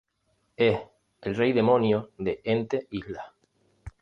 [0.57, 0.79] Es
[1.21, 3.35] el Rey Demonio de Ente Isla.